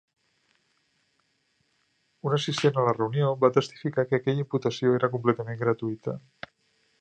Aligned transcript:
Un 2.29 2.35
assistent 2.37 2.79
a 2.79 2.85
la 2.87 2.95
reunió 2.97 3.35
va 3.45 3.51
testificar 3.59 4.07
que 4.09 4.19
aquella 4.23 4.45
imputació 4.47 4.97
era 5.01 5.11
completament 5.19 5.61
gratuïta. 5.63 6.17